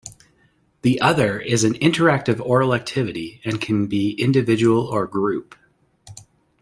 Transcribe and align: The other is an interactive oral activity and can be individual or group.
The 0.81 0.99
other 0.99 1.39
is 1.39 1.63
an 1.63 1.75
interactive 1.75 2.43
oral 2.43 2.73
activity 2.73 3.39
and 3.45 3.61
can 3.61 3.85
be 3.85 4.13
individual 4.13 4.87
or 4.87 5.05
group. 5.05 5.53